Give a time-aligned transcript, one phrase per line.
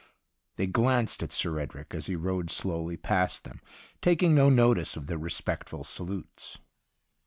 [0.55, 3.61] They glanced at Sir Edric as he rode slowly past them,
[4.01, 6.57] taking no notice of their respectful salutes.